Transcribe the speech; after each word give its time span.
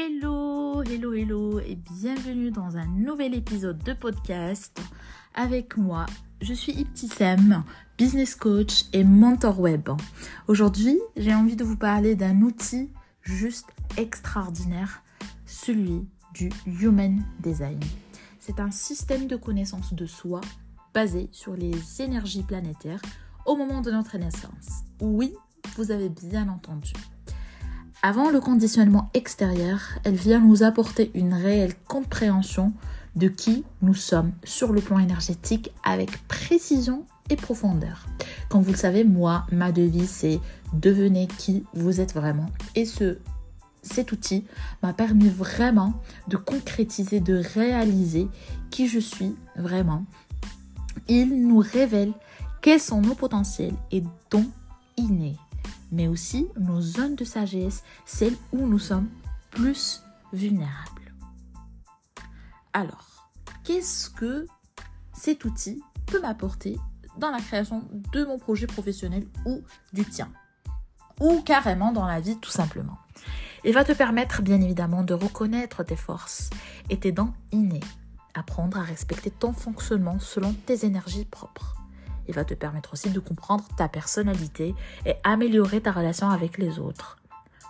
Hello, 0.00 0.84
hello, 0.84 1.12
hello 1.12 1.58
et 1.58 1.74
bienvenue 1.74 2.52
dans 2.52 2.76
un 2.76 2.86
nouvel 2.86 3.34
épisode 3.34 3.82
de 3.82 3.92
podcast 3.94 4.80
avec 5.34 5.76
moi. 5.76 6.06
Je 6.40 6.54
suis 6.54 6.70
Iptissem, 6.70 7.64
business 7.98 8.36
coach 8.36 8.84
et 8.92 9.02
mentor 9.02 9.58
web. 9.58 9.88
Aujourd'hui, 10.46 11.00
j'ai 11.16 11.34
envie 11.34 11.56
de 11.56 11.64
vous 11.64 11.76
parler 11.76 12.14
d'un 12.14 12.42
outil 12.42 12.92
juste 13.22 13.66
extraordinaire, 13.96 15.02
celui 15.46 16.06
du 16.32 16.48
Human 16.64 17.20
Design. 17.40 17.80
C'est 18.38 18.60
un 18.60 18.70
système 18.70 19.26
de 19.26 19.34
connaissance 19.34 19.94
de 19.94 20.06
soi 20.06 20.42
basé 20.94 21.28
sur 21.32 21.56
les 21.56 21.74
énergies 22.00 22.44
planétaires 22.44 23.02
au 23.46 23.56
moment 23.56 23.80
de 23.80 23.90
notre 23.90 24.16
naissance. 24.16 24.84
Oui, 25.00 25.34
vous 25.74 25.90
avez 25.90 26.08
bien 26.08 26.48
entendu. 26.48 26.92
Avant 28.00 28.30
le 28.30 28.40
conditionnement 28.40 29.10
extérieur, 29.12 29.80
elle 30.04 30.14
vient 30.14 30.38
nous 30.38 30.62
apporter 30.62 31.10
une 31.14 31.34
réelle 31.34 31.74
compréhension 31.88 32.72
de 33.16 33.26
qui 33.26 33.64
nous 33.82 33.94
sommes 33.94 34.30
sur 34.44 34.72
le 34.72 34.80
plan 34.80 35.00
énergétique 35.00 35.72
avec 35.82 36.28
précision 36.28 37.04
et 37.28 37.34
profondeur. 37.34 38.06
Comme 38.48 38.62
vous 38.62 38.70
le 38.70 38.76
savez, 38.76 39.02
moi, 39.02 39.46
ma 39.50 39.72
devise, 39.72 40.10
c'est 40.10 40.38
devenez 40.72 41.26
qui 41.26 41.64
vous 41.74 42.00
êtes 42.00 42.14
vraiment. 42.14 42.46
Et 42.76 42.84
ce, 42.84 43.18
cet 43.82 44.12
outil 44.12 44.44
m'a 44.80 44.92
permis 44.92 45.28
vraiment 45.28 45.94
de 46.28 46.36
concrétiser, 46.36 47.18
de 47.18 47.42
réaliser 47.54 48.28
qui 48.70 48.86
je 48.86 49.00
suis 49.00 49.34
vraiment. 49.56 50.04
Il 51.08 51.48
nous 51.48 51.58
révèle 51.58 52.12
quels 52.62 52.80
sont 52.80 53.00
nos 53.00 53.16
potentiels 53.16 53.74
et 53.90 54.04
dons 54.30 54.46
innés 54.96 55.36
mais 55.90 56.08
aussi 56.08 56.48
nos 56.58 56.80
zones 56.80 57.16
de 57.16 57.24
sagesse, 57.24 57.82
celles 58.06 58.36
où 58.52 58.66
nous 58.66 58.78
sommes 58.78 59.08
plus 59.50 60.02
vulnérables. 60.32 61.14
Alors, 62.72 63.28
qu'est-ce 63.64 64.10
que 64.10 64.46
cet 65.12 65.44
outil 65.44 65.82
peut 66.06 66.20
m'apporter 66.20 66.78
dans 67.18 67.30
la 67.30 67.40
création 67.40 67.88
de 68.12 68.24
mon 68.24 68.38
projet 68.38 68.66
professionnel 68.66 69.26
ou 69.46 69.62
du 69.92 70.04
tien? 70.04 70.30
Ou 71.20 71.40
carrément 71.42 71.92
dans 71.92 72.06
la 72.06 72.20
vie 72.20 72.36
tout 72.36 72.50
simplement. 72.50 72.98
Il 73.64 73.74
va 73.74 73.84
te 73.84 73.92
permettre 73.92 74.42
bien 74.42 74.60
évidemment 74.60 75.02
de 75.02 75.14
reconnaître 75.14 75.82
tes 75.82 75.96
forces 75.96 76.50
et 76.90 77.00
tes 77.00 77.10
dents 77.10 77.34
innées, 77.50 77.80
apprendre 78.34 78.78
à 78.78 78.82
respecter 78.82 79.30
ton 79.30 79.52
fonctionnement 79.52 80.20
selon 80.20 80.52
tes 80.52 80.86
énergies 80.86 81.24
propres 81.24 81.77
il 82.28 82.34
va 82.34 82.44
te 82.44 82.54
permettre 82.54 82.92
aussi 82.92 83.10
de 83.10 83.20
comprendre 83.20 83.64
ta 83.76 83.88
personnalité 83.88 84.74
et 85.06 85.14
améliorer 85.24 85.80
ta 85.80 85.92
relation 85.92 86.30
avec 86.30 86.58
les 86.58 86.78
autres. 86.78 87.16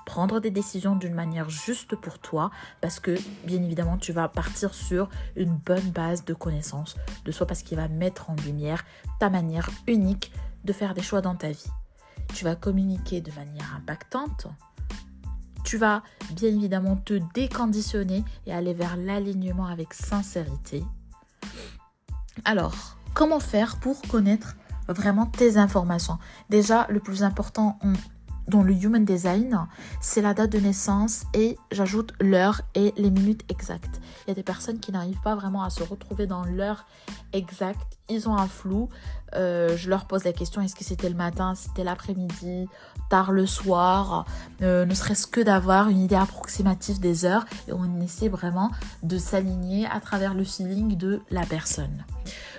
Prendre 0.04 0.40
des 0.40 0.50
décisions 0.50 0.96
d'une 0.96 1.14
manière 1.14 1.50
juste 1.50 1.94
pour 1.94 2.18
toi 2.18 2.50
parce 2.80 2.98
que 2.98 3.16
bien 3.44 3.62
évidemment 3.62 3.98
tu 3.98 4.12
vas 4.12 4.28
partir 4.28 4.74
sur 4.74 5.08
une 5.36 5.54
bonne 5.54 5.90
base 5.90 6.24
de 6.24 6.34
connaissances 6.34 6.96
de 7.24 7.30
soi 7.30 7.46
parce 7.46 7.62
qu'il 7.62 7.76
va 7.76 7.88
mettre 7.88 8.30
en 8.30 8.36
lumière 8.36 8.84
ta 9.20 9.30
manière 9.30 9.68
unique 9.86 10.32
de 10.64 10.72
faire 10.72 10.94
des 10.94 11.02
choix 11.02 11.20
dans 11.20 11.34
ta 11.34 11.50
vie. 11.50 11.70
Tu 12.34 12.44
vas 12.44 12.56
communiquer 12.56 13.20
de 13.20 13.32
manière 13.32 13.74
impactante. 13.76 14.46
Tu 15.64 15.76
vas 15.76 16.02
bien 16.30 16.48
évidemment 16.48 16.96
te 16.96 17.20
déconditionner 17.34 18.24
et 18.46 18.52
aller 18.54 18.74
vers 18.74 18.96
l'alignement 18.96 19.66
avec 19.66 19.92
sincérité. 19.92 20.84
Alors, 22.44 22.97
comment 23.18 23.40
faire 23.40 23.78
pour 23.78 24.00
connaître 24.02 24.56
vraiment 24.86 25.26
tes 25.26 25.56
informations. 25.56 26.18
Déjà, 26.50 26.86
le 26.88 27.00
plus 27.00 27.24
important 27.24 27.80
dans 28.46 28.62
le 28.62 28.72
Human 28.72 29.04
Design, 29.04 29.66
c'est 30.00 30.22
la 30.22 30.34
date 30.34 30.50
de 30.50 30.60
naissance 30.60 31.24
et 31.34 31.58
j'ajoute 31.72 32.12
l'heure 32.20 32.62
et 32.76 32.94
les 32.96 33.10
minutes 33.10 33.42
exactes. 33.50 34.00
Il 34.24 34.28
y 34.28 34.30
a 34.30 34.34
des 34.34 34.44
personnes 34.44 34.78
qui 34.78 34.92
n'arrivent 34.92 35.20
pas 35.20 35.34
vraiment 35.34 35.64
à 35.64 35.70
se 35.70 35.82
retrouver 35.82 36.28
dans 36.28 36.44
l'heure 36.44 36.86
exacte. 37.32 37.98
Ils 38.08 38.28
ont 38.28 38.36
un 38.36 38.46
flou. 38.46 38.88
Euh, 39.34 39.76
je 39.76 39.90
leur 39.90 40.06
pose 40.06 40.22
la 40.22 40.32
question 40.32 40.62
est-ce 40.62 40.76
que 40.76 40.84
c'était 40.84 41.08
le 41.08 41.16
matin, 41.16 41.56
c'était 41.56 41.84
l'après-midi, 41.84 42.68
tard 43.10 43.32
le 43.32 43.46
soir? 43.46 44.26
Euh, 44.62 44.86
Ne 44.86 44.94
serait-ce 44.94 45.26
que 45.26 45.40
d'avoir 45.40 45.88
une 45.88 45.98
idée 45.98 46.14
approximative 46.14 47.00
des 47.00 47.24
heures 47.24 47.46
et 47.66 47.72
on 47.72 48.00
essaie 48.00 48.28
vraiment 48.28 48.70
de 49.02 49.18
s'aligner 49.18 49.86
à 49.86 49.98
travers 49.98 50.34
le 50.34 50.44
feeling 50.44 50.96
de 50.96 51.20
la 51.30 51.44
personne. 51.44 52.04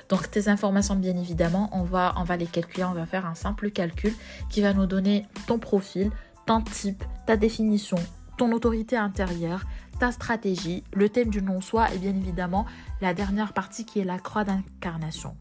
Donc 0.09 0.31
tes 0.31 0.49
informations, 0.49 0.95
bien 0.95 1.15
évidemment, 1.15 1.69
on 1.71 1.83
va, 1.83 2.13
on 2.17 2.23
va 2.23 2.35
les 2.35 2.47
calculer, 2.47 2.83
on 2.83 2.93
va 2.93 3.05
faire 3.05 3.27
un 3.27 3.35
simple 3.35 3.69
calcul 3.69 4.13
qui 4.49 4.61
va 4.61 4.73
nous 4.73 4.87
donner 4.87 5.27
ton 5.45 5.59
profil, 5.59 6.11
ton 6.47 6.61
type, 6.61 7.03
ta 7.27 7.37
définition, 7.37 7.97
ton 8.37 8.51
autorité 8.51 8.97
intérieure, 8.97 9.65
ta 9.99 10.11
stratégie, 10.11 10.83
le 10.93 11.09
thème 11.09 11.29
du 11.29 11.43
non-soi 11.43 11.93
et 11.93 11.99
bien 11.99 12.15
évidemment 12.15 12.65
la 13.01 13.13
dernière 13.13 13.53
partie 13.53 13.85
qui 13.85 13.99
est 13.99 14.03
la 14.03 14.17
croix 14.17 14.43
d'incarnation. 14.43 15.35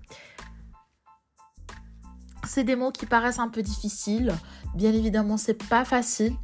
C'est 2.47 2.65
des 2.65 2.77
mots 2.77 2.93
qui 2.93 3.07
paraissent 3.07 3.39
un 3.39 3.49
peu 3.49 3.63
difficiles. 3.63 4.35
Bien 4.75 4.93
évidemment, 4.93 5.37
c'est 5.37 5.67
pas 5.69 5.85
facile. 5.85 6.35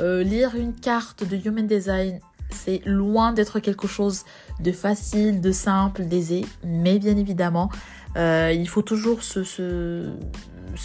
Euh, 0.00 0.22
lire 0.22 0.54
une 0.56 0.74
carte 0.74 1.24
de 1.24 1.36
Human 1.36 1.66
Design 1.66 2.20
c'est 2.50 2.82
loin 2.84 3.32
d'être 3.32 3.60
quelque 3.60 3.86
chose 3.86 4.24
de 4.60 4.72
facile, 4.72 5.40
de 5.40 5.52
simple, 5.52 6.04
d'aisé. 6.04 6.44
Mais 6.64 6.98
bien 6.98 7.16
évidemment, 7.16 7.70
euh, 8.16 8.52
il 8.54 8.68
faut 8.68 8.82
toujours 8.82 9.22
se, 9.22 10.10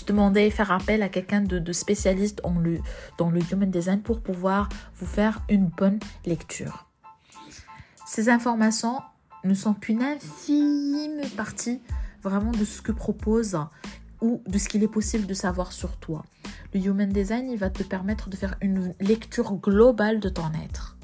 demander, 0.08 0.50
faire 0.50 0.72
appel 0.72 1.02
à 1.04 1.10
quelqu'un 1.10 1.42
de, 1.42 1.74
spécialiste 1.74 2.42
le, 2.62 2.80
dans 3.18 3.30
le 3.30 3.42
human 3.52 3.70
design 3.70 4.02
pour 4.02 4.22
pouvoir 4.22 4.70
vous 4.96 5.08
faire 5.08 5.42
une 5.50 5.68
bonne 5.68 6.00
lecture. 6.26 6.88
Ces 8.06 8.30
informations 8.30 9.00
ne 9.44 9.54
sont 9.54 9.74
qu'une 9.74 10.04
infime 10.04 11.22
partie 11.36 11.82
vraiment 12.22 12.52
de 12.52 12.64
ce 12.66 12.82
que 12.82 12.92
propose 12.92 13.58
ou 14.22 14.42
de 14.48 14.58
ce 14.58 14.70
qu'il 14.70 14.84
est 14.84 14.88
possible 14.88 15.28
de 15.28 15.34
savoir 15.34 15.72
sur 15.74 15.98
toi. 15.98 16.24
Le 16.74 16.80
Human 16.80 17.10
Design, 17.10 17.54
va 17.56 17.70
te 17.70 17.84
permettre 17.84 18.30
de 18.30 18.36
faire 18.36 18.56
une 18.62 18.94
lecture 19.00 19.54
globale 19.56 20.20
de 20.20 20.30
ton 20.30 20.52
être. 20.64 20.98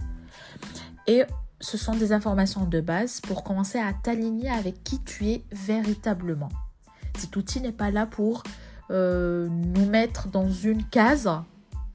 Et 1.09 1.23
ce 1.59 1.75
sont 1.75 1.95
des 1.95 2.13
informations 2.13 2.65
de 2.65 2.81
base 2.81 3.19
pour 3.19 3.43
commencer 3.43 3.79
à 3.79 3.93
t'aligner 3.93 4.47
avec 4.47 4.83
qui 4.83 5.01
tu 5.01 5.27
es 5.27 5.43
véritablement. 5.51 6.49
Cet 7.17 7.35
outil 7.35 7.61
n'est 7.61 7.71
pas 7.71 7.89
là 7.89 8.05
pour 8.05 8.43
euh, 8.91 9.47
nous 9.49 9.87
mettre 9.87 10.27
dans 10.27 10.51
une 10.51 10.85
case, 10.85 11.27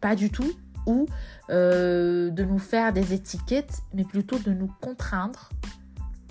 pas 0.01 0.17
du 0.17 0.31
tout, 0.31 0.51
ou 0.87 1.07
euh, 1.49 2.31
de 2.31 2.43
nous 2.43 2.59
faire 2.59 2.93
des 2.93 3.13
étiquettes, 3.13 3.83
mais 3.95 4.03
plutôt 4.03 4.41
de 4.41 4.51
nous 4.51 4.71
contraindre, 4.81 5.49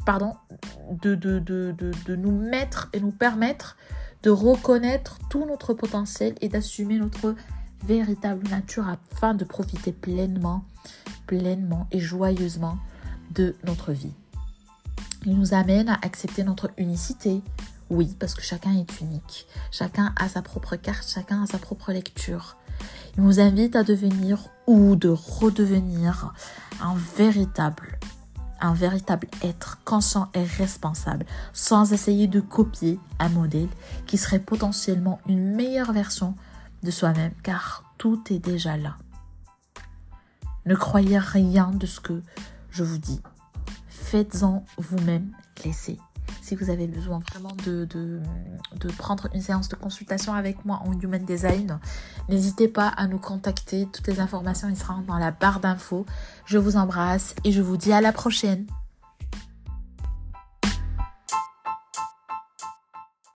pardon, 0.05 0.33
de, 0.91 1.15
de, 1.15 1.39
de, 1.39 1.73
de 1.73 2.15
nous 2.17 2.37
mettre 2.37 2.89
et 2.91 2.99
nous 2.99 3.11
permettre 3.11 3.77
de 4.23 4.29
reconnaître 4.29 5.19
tout 5.29 5.45
notre 5.45 5.73
potentiel 5.73 6.35
et 6.41 6.49
d'assumer 6.49 6.97
notre 6.97 7.33
véritable 7.85 8.45
nature 8.49 8.89
afin 8.89 9.33
de 9.35 9.45
profiter 9.45 9.93
pleinement, 9.93 10.65
pleinement 11.27 11.87
et 11.91 11.99
joyeusement 11.99 12.77
de 13.31 13.55
notre 13.65 13.91
vie. 13.91 14.13
Il 15.25 15.37
nous 15.37 15.53
amène 15.53 15.89
à 15.89 15.99
accepter 16.01 16.43
notre 16.43 16.71
unicité. 16.77 17.41
Oui, 17.89 18.15
parce 18.19 18.33
que 18.33 18.41
chacun 18.41 18.73
est 18.73 19.01
unique. 19.01 19.47
Chacun 19.71 20.13
a 20.17 20.27
sa 20.27 20.41
propre 20.41 20.75
carte, 20.75 21.07
chacun 21.07 21.43
a 21.43 21.47
sa 21.47 21.59
propre 21.59 21.91
lecture. 21.93 22.57
Il 23.15 23.23
nous 23.23 23.39
invite 23.39 23.75
à 23.75 23.83
devenir 23.83 24.49
ou 24.67 24.95
de 24.95 25.09
redevenir 25.09 26.33
un 26.81 26.95
véritable, 27.15 27.99
un 28.59 28.73
véritable 28.73 29.27
être 29.43 29.79
conscient 29.85 30.29
et 30.33 30.43
responsable, 30.43 31.25
sans 31.53 31.93
essayer 31.93 32.27
de 32.27 32.39
copier 32.39 32.99
un 33.19 33.29
modèle 33.29 33.69
qui 34.07 34.17
serait 34.17 34.39
potentiellement 34.39 35.19
une 35.27 35.55
meilleure 35.55 35.93
version 35.93 36.35
de 36.81 36.91
soi-même 36.91 37.33
car 37.43 37.83
tout 37.97 38.21
est 38.29 38.39
déjà 38.39 38.75
là. 38.75 38.97
Ne 40.65 40.75
croyez 40.75 41.17
rien 41.17 41.71
de 41.71 41.85
ce 41.85 41.99
que 41.99 42.21
je 42.69 42.83
vous 42.83 42.97
dis. 42.97 43.21
Faites-en 43.87 44.63
vous-même 44.77 45.31
l'essai. 45.63 45.97
Si 46.41 46.55
vous 46.55 46.69
avez 46.69 46.87
besoin 46.87 47.19
vraiment 47.31 47.55
de, 47.65 47.85
de, 47.85 48.21
de, 48.79 48.91
prendre 48.91 49.27
une 49.33 49.41
séance 49.41 49.69
de 49.69 49.75
consultation 49.75 50.33
avec 50.33 50.65
moi 50.65 50.81
en 50.85 50.93
Human 50.99 51.23
Design, 51.23 51.79
n'hésitez 52.29 52.67
pas 52.67 52.87
à 52.87 53.07
nous 53.07 53.19
contacter. 53.19 53.87
Toutes 53.91 54.07
les 54.07 54.19
informations 54.19 54.73
seront 54.75 55.01
dans 55.01 55.17
la 55.17 55.31
barre 55.31 55.59
d'infos. 55.59 56.05
Je 56.45 56.57
vous 56.57 56.75
embrasse 56.75 57.35
et 57.43 57.51
je 57.51 57.61
vous 57.61 57.77
dis 57.77 57.93
à 57.93 58.01
la 58.01 58.11
prochaine. 58.11 58.65